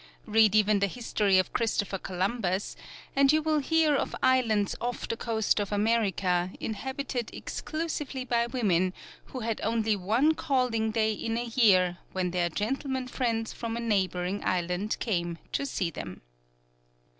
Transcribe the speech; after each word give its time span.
Read 0.25 0.55
even 0.55 0.79
the 0.79 0.87
history 0.87 1.37
of 1.37 1.53
Christopher 1.53 1.99
Columbus 1.99 2.75
and 3.15 3.31
you 3.31 3.39
will 3.39 3.59
hear 3.59 3.93
of 3.93 4.15
islands 4.23 4.75
off 4.81 5.07
the 5.07 5.15
coast 5.15 5.59
of 5.59 5.71
America 5.71 6.49
inhabited 6.59 7.29
exclusively 7.35 8.25
by 8.25 8.47
women 8.47 8.93
who 9.25 9.41
had 9.41 9.61
only 9.61 9.95
one 9.95 10.33
calling 10.33 10.89
day 10.89 11.13
in 11.13 11.37
a 11.37 11.43
year 11.45 11.99
when 12.13 12.31
their 12.31 12.49
gentlemen 12.49 13.07
friends 13.07 13.53
from 13.53 13.77
a 13.77 13.79
neighboring 13.79 14.43
island 14.43 14.97
came 14.99 15.37
to 15.51 15.67
see 15.67 15.91
them. 15.91 16.21